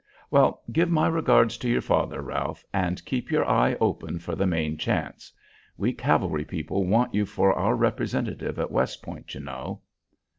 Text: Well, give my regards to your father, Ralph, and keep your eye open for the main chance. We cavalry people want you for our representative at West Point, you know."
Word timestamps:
Well, 0.31 0.63
give 0.71 0.89
my 0.89 1.05
regards 1.07 1.59
to 1.59 1.69
your 1.69 1.79
father, 1.83 2.23
Ralph, 2.23 2.65
and 2.73 3.05
keep 3.05 3.29
your 3.29 3.47
eye 3.47 3.77
open 3.79 4.17
for 4.17 4.35
the 4.35 4.47
main 4.47 4.75
chance. 4.75 5.31
We 5.77 5.93
cavalry 5.93 6.43
people 6.43 6.87
want 6.87 7.13
you 7.13 7.27
for 7.27 7.53
our 7.53 7.75
representative 7.75 8.57
at 8.57 8.71
West 8.71 9.03
Point, 9.03 9.31
you 9.35 9.41
know." 9.41 9.81